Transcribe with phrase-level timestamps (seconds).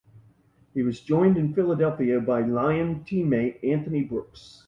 [0.73, 4.59] He was joined in Philadelphia by Lion teammate Anthony Brooks.